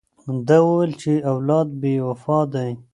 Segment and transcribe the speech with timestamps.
[0.47, 2.69] ده وویل چې اولاد بې وفا دی.